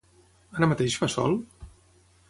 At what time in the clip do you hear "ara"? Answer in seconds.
0.59-0.69